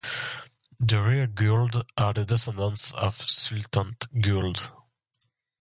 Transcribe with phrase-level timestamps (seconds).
[0.79, 4.71] The Reer Guled are the descendants of Sultan Guled.